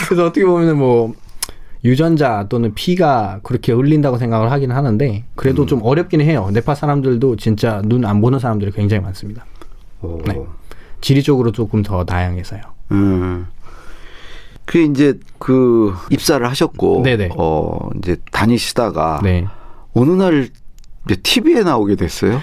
[0.08, 1.14] 그래서 어떻게 보면은 뭐
[1.84, 6.50] 유전자 또는 피가 그렇게 흘린다고 생각을 하긴 하는데 그래도 좀 어렵긴 해요.
[6.54, 9.46] 네팔 사람들도 진짜 눈 안 보는 사람들이 굉장히 많습니다.
[10.02, 10.20] 오.
[10.26, 10.40] 네.
[11.02, 12.62] 지리적으로 조금 더 다양해서요.
[12.92, 13.48] 음.
[14.66, 17.30] 그 이제 그 입사를 하셨고 네네.
[17.38, 19.46] 어 이제 다니시다가 네.
[19.94, 20.50] 어느 날
[21.06, 22.40] 이제 TV에 나오게 됐어요.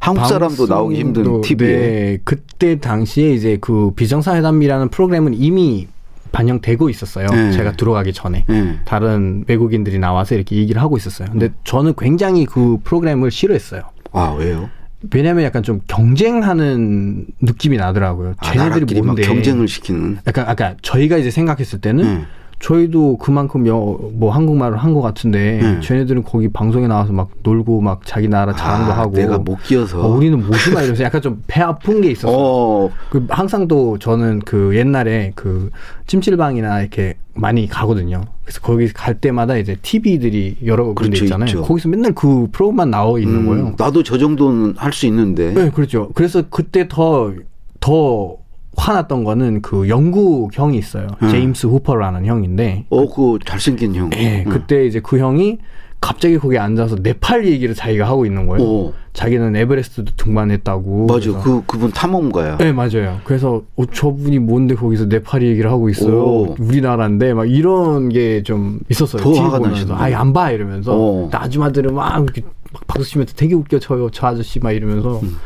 [0.00, 1.76] 한국 사람도 나오기 힘든 TV에.
[1.76, 5.88] 네, 그때 당시에 이제 그 비정상회담이라는 프로그램은 이미
[6.32, 7.26] 반영되고 있었어요.
[7.26, 7.52] 네.
[7.52, 8.46] 제가 들어가기 전에.
[8.48, 8.78] 예.
[8.84, 11.28] 다른 외국인들이 나와서 이렇게 얘기를 하고 있었어요.
[11.30, 13.82] 근데 저는 굉장히 그 프로그램을 싫어했어요.
[14.12, 14.70] 아 왜요?
[15.12, 18.34] 왜냐면 약간 좀 경쟁하는 느낌이 나더라고요.
[18.36, 19.22] 아, 쟤네들이 뭔데?
[19.22, 20.18] 경쟁을 시키는.
[20.26, 22.26] 약간 아까 저희가 이제 생각했을 때는 음.
[22.60, 23.74] 저희도 그만큼 여,
[24.12, 25.80] 뭐 한국말을 한 것 같은데 음.
[25.82, 30.00] 쟤네들은 거기 방송에 나와서 막 놀고 막 자기 나라 자랑도 아, 하고 내가 못 끼어서.
[30.02, 32.36] 어, 우리는 뭐지 막 이러면서 약간 좀 배 아픈 게 있었어요.
[32.36, 35.70] 어, 그 항상 또 저는 그 옛날에 그
[36.06, 38.20] 찜질방이나 이렇게 많이 가거든요.
[38.44, 41.46] 그래서 거기 갈 때마다 이제 TV들이 여러 군데 그렇죠, 있잖아요.
[41.46, 41.62] 있죠.
[41.62, 43.74] 거기서 맨날 그 프로만 나와 있는 음, 거예요.
[43.78, 45.52] 나도 저 정도는 할 수 있는데.
[45.54, 46.10] 네, 그렇죠.
[46.14, 47.32] 그래서 그때 더,
[47.78, 48.36] 더
[48.80, 51.06] 화났던 거는 그 영국 형이 있어요.
[51.22, 51.28] 음.
[51.28, 52.86] 제임스 후퍼라는 형인데.
[52.90, 54.10] 어, 그 잘생긴 형.
[54.16, 54.50] 예, 음.
[54.50, 55.58] 그때 이제 그 형이
[56.00, 58.66] 갑자기 거기 앉아서 네팔 얘기를 자기가 하고 있는 거예요.
[58.66, 61.06] 어, 자기는 에베레스트도 등반했다고.
[61.06, 61.30] 맞아.
[61.42, 62.56] 그 그분 탐험가야.
[62.56, 63.20] 네, 맞아요.
[63.24, 66.14] 그래서 어, 저분이 뭔데 거기서 네팔 얘기를 하고 있어요.
[66.24, 66.56] 오.
[66.58, 69.22] 우리나라인데 막 이런 게 좀 있었어요.
[69.22, 69.58] 더 화가.
[69.58, 69.92] 나시네.
[69.94, 71.28] 아예 안 봐 이러면서 어.
[71.30, 75.36] 나 아줌마들은 막 이렇게 막 박수 치면서 되게 웃겨 저, 저 아저씨 막 이러면서 음.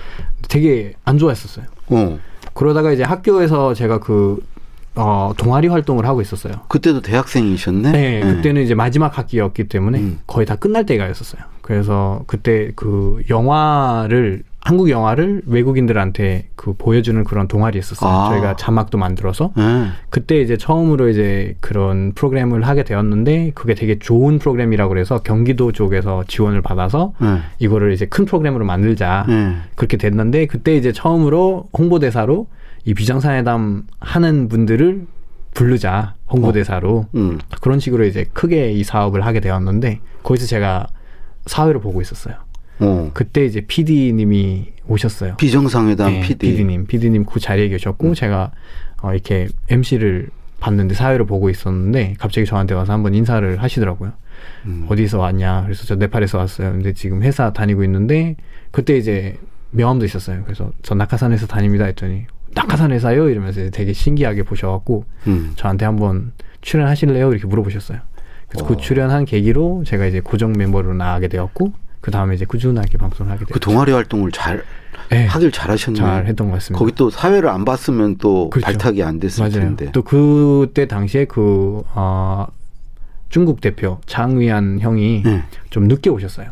[0.49, 1.65] 되게 안 좋아했었어요.
[1.89, 2.19] 어.
[2.55, 4.39] 그러다가 이제 학교에서 제가 그
[4.97, 6.55] 어, 동아리 활동을 하고 있었어요.
[6.69, 7.93] 그때도 대학생이셨네.
[7.93, 8.21] 네, 예.
[8.21, 10.21] 그때는 이제 마지막 학기였기 때문에 음.
[10.27, 11.43] 거의 다 끝날 때가였었어요.
[11.63, 18.11] 그래서 그때 그 영화를 한국 영화를 외국인들한테 그 보여주는 그런 동아리 했었어요.
[18.11, 18.29] 아.
[18.31, 19.89] 저희가 자막도 만들어서 예.
[20.09, 26.25] 그때 이제 처음으로 이제 그런 프로그램을 하게 되었는데 그게 되게 좋은 프로그램이라고 그래서 경기도 쪽에서
[26.27, 27.43] 지원을 받아서 예.
[27.59, 29.57] 이거를 이제 큰 프로그램으로 만들자 예.
[29.75, 32.47] 그렇게 됐는데 그때 이제 처음으로 홍보대사로
[32.87, 35.07] 이 비정상회담 하는 분들을
[35.53, 37.39] 부르자 홍보대사로 음.
[37.61, 40.87] 그런 식으로 이제 크게 이 사업을 하게 되었는데 거기서 제가
[41.45, 42.44] 사회를 보고 있었어요.
[42.81, 43.11] 어.
[43.15, 45.37] 그때 이제 PD님이 오셨어요.
[45.37, 46.51] 비정상회담 네, PD.
[46.51, 48.51] PD님, PD님 그 자리에 계셨고 제가
[49.03, 50.29] 어, 이렇게 MC를
[50.61, 54.13] 봤는데 사회를 보고 있었는데 갑자기 저한테 와서 한번 인사를 하시더라고요.
[54.67, 54.87] 음.
[54.89, 55.63] 어디서 왔냐?
[55.65, 56.73] 그래서 저 네팔에서 왔어요.
[56.73, 58.37] 근데 지금 회사 다니고 있는데
[58.71, 59.37] 그때 이제
[59.71, 60.43] 명함도 있었어요.
[60.45, 63.29] 그래서 저 낙하산에서 다닙니다 했더니 낙하산 회사요?
[63.29, 65.53] 이러면서 되게 신기하게 보셔갖고 음.
[65.57, 67.31] 저한테 한번 출연하실래요?
[67.33, 67.99] 이렇게 물어보셨어요.
[68.49, 68.77] 그래서 그 어.
[68.77, 71.73] 출연한 계기로 제가 이제 고정 멤버로 나가게 되었고
[72.05, 73.61] 그 다음에 이제 꾸준하게 방송을 하게 그 됐죠.
[73.61, 74.63] 동아리 활동을 잘
[75.09, 75.99] 네, 하길 잘하셨네.
[75.99, 76.79] 잘 했던 것 같습니다.
[76.79, 78.67] 거기 또 사회를 안 봤으면 또 그렇죠.
[78.67, 79.55] 발탁이 안 됐을 맞아요.
[79.65, 79.91] 텐데.
[79.93, 82.47] 또 그때 당시에 그 어,
[83.31, 85.45] 중국 대표 장위안 형이 네.
[85.71, 86.51] 좀 늦게 오셨어요.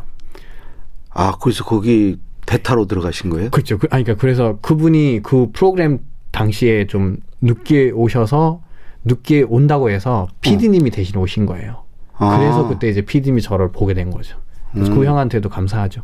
[1.11, 3.51] 아, 그래서 거기 대타로 들어가신 거예요?
[3.51, 3.77] 그렇죠.
[3.77, 5.99] 그, 아니, 그러니까 그래서 그분이 그 프로그램
[6.31, 8.63] 당시에 좀 늦게 오셔서
[9.05, 11.83] 늦게 온다고 해서 PD님이 대신 오신 거예요.
[12.17, 12.39] 아.
[12.39, 14.41] 그래서 그때 이제 PD님이 저를 보게 된 거죠.
[14.73, 14.97] 그래서 음.
[14.99, 16.01] 그 형한테도 감사하죠.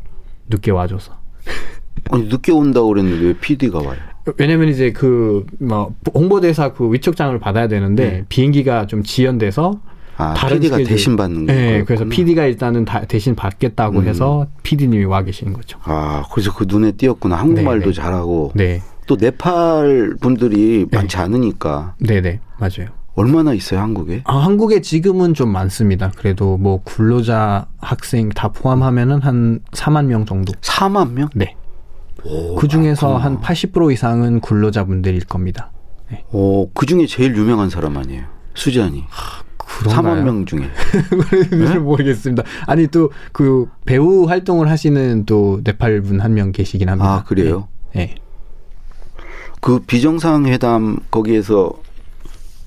[0.50, 1.14] 늦게 와줘서.
[2.12, 3.98] 아니, 늦게 온다고 그랬는데 왜 PD가 와요?
[4.38, 8.26] 왜냐면 이제 그 뭐 홍보대사 그 위촉장을 받아야 되는데 네.
[8.30, 9.80] 비행기가 좀 지연돼서
[10.18, 11.86] 아, 다른 PD가 스케줄- 대신 받는 네, 거예요.
[11.86, 14.08] 그래서 PD가 일단은 다 대신 받겠다고 음.
[14.08, 15.80] 해서 PD님이 와 계시는 거죠.
[15.84, 17.36] 아, 그래서 그 눈에 띄었구나.
[17.38, 17.94] 한국말도 네, 네.
[17.94, 18.52] 잘하고.
[18.54, 20.98] 네, 또 네팔 분들이 네.
[20.98, 22.90] 많지 않으니까 네, 네, 맞아요.
[23.16, 24.22] 얼마나 있어요, 한국에?
[24.26, 26.12] 아, 한국에 지금은 좀 많습니다.
[26.16, 30.54] 그래도 뭐 근로자 학생 다 포함하면은 한 4만 명 정도.
[30.62, 31.30] 4만 명?
[31.36, 31.56] 네.
[32.24, 33.18] 오, 그 중에서.
[33.18, 35.72] 한 80% 이상은 근로자분들일 겁니다.
[36.32, 38.24] 오, 그 중에 제일 유명한 사람 아니에요?
[38.56, 39.04] 수잔이.
[39.58, 40.16] 그런가요?
[40.16, 40.70] 4만 명 중에.
[41.68, 42.44] 잘 모르겠습니다.
[42.68, 47.10] 아니 또 그 배우 활동을 하시는 또 네팔 분 한 명 계시긴 합니다.
[47.16, 47.68] 아, 그래요?
[47.94, 48.06] 네.
[48.08, 48.16] 네.
[49.62, 51.74] 그 비정상 회담 거기에서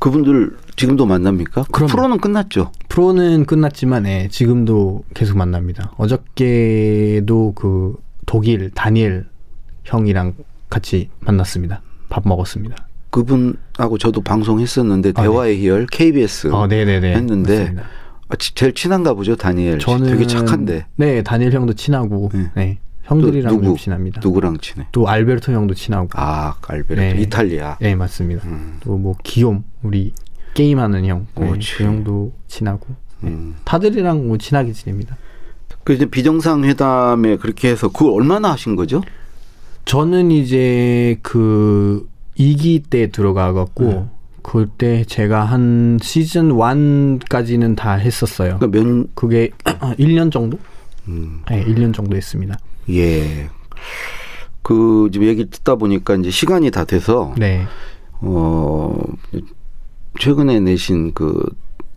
[0.02, 1.62] 그분들 지금도 만납니까?
[1.62, 1.90] 그 그럼요.
[1.92, 2.72] 프로는 끝났죠.
[2.88, 5.92] 프로는 끝났지만 예, 지금도 계속 만납니다.
[5.96, 7.94] 어저께도 그
[8.26, 9.26] 독일 다니엘
[9.84, 10.34] 형이랑
[10.68, 11.82] 같이 만났습니다.
[12.08, 12.74] 밥 먹었습니다.
[13.10, 17.14] 그분하고 저도 방송했었는데 아, 대화의 희열 KBS 어, 네네네.
[17.14, 17.82] 했는데 맞습니다.
[18.28, 19.78] 아, 지- 제일 친한가 보죠 다니엘.
[19.78, 19.86] 씨.
[19.86, 22.50] 저는 되게 착한데 네 다니엘 형도 친하고 네.
[22.56, 22.78] 네.
[23.12, 23.66] 형들이랑 또 누구?
[23.68, 24.20] 좀 친합니다.
[24.22, 24.86] 누구랑 친해?
[24.92, 26.08] 또 알베르토 형도 친하고.
[26.14, 27.22] 아 알베르토 네.
[27.22, 27.76] 이탈리아.
[27.80, 28.46] 네 맞습니다.
[28.46, 28.78] 음.
[28.80, 30.12] 또뭐 기욤 우리
[30.54, 31.52] 게임하는 형, 네.
[31.76, 32.86] 그 형도 친하고.
[33.24, 33.54] 음.
[33.64, 35.16] 다들이랑 뭐 친하게 지냅니다.
[35.84, 39.02] 그 이제 비정상 회담에 그렇게 해서 그걸 얼마나 하신 거죠?
[39.84, 44.06] 저는 이제 그 2기 때 들어가 갖고 네.
[44.42, 48.58] 그때 제가 한 시즌 1까지는 다 했었어요.
[48.58, 50.58] 그러니까 면 그게 1년 정도?
[51.08, 52.56] 음, 네, 1년 정도 했습니다.
[52.90, 53.48] 예.
[54.62, 57.66] 그 지금 얘기 듣다 보니까 이제 시간이 다 돼서 네.
[58.20, 58.96] 어
[60.18, 61.32] 최근에 내신 그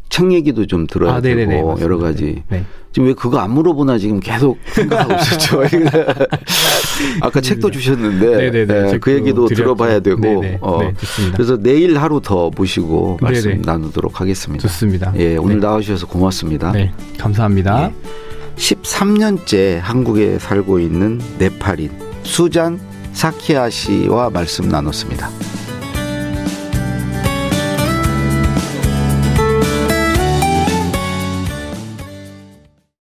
[0.09, 1.21] 책 얘기도 좀 들어야 아.
[1.21, 1.81] 되고 맞습니다.
[1.83, 2.63] 여러 가지 네.
[2.93, 5.61] 지금 왜 그거 안 물어보나 지금 계속 생각하고 있었죠.
[7.21, 8.73] 아까 책도 주셨는데 네네네.
[8.73, 9.55] 예, 책도 그 얘기도 드렸죠.
[9.63, 10.59] 들어봐야 되고 네네.
[10.61, 10.93] 어, 네.
[11.33, 13.63] 그래서 내일 하루 더 모시고 말씀 네네.
[13.65, 14.61] 나누도록 하겠습니다.
[14.67, 15.11] 좋습니다.
[15.17, 15.65] 예, 오늘 네.
[15.67, 16.71] 나와주셔서 고맙습니다.
[16.71, 16.93] 네.
[17.17, 17.89] 감사합니다.
[17.91, 18.24] 예.
[18.55, 21.91] 13년째 한국에 살고 있는 네팔인
[22.23, 22.79] 수잔
[23.13, 25.29] 사키아 씨와 말씀 나눴습니다.